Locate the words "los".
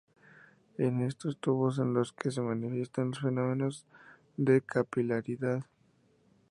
1.93-2.11, 3.09-3.19